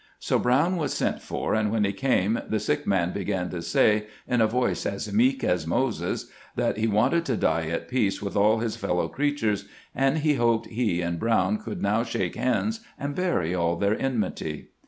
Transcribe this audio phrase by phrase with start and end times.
[0.17, 4.07] So Brown was sent for, and when he came the sick man began to say,
[4.27, 8.35] in a voice as meek as Moses's, that he wanted to die at peace with
[8.35, 12.79] all his f eUow creatures, and he hoped he and Brown could now shake hands
[12.97, 14.69] and bury all their enmity.